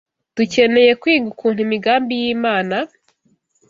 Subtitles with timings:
[0.35, 2.77] Dukeneye kwiga ukuntu imigambi y’Imana